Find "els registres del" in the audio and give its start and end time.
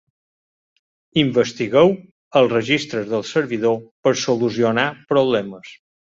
2.41-3.25